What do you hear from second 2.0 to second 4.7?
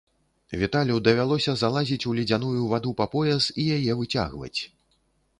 у ледзяную ваду па пояс і яе выцягваць.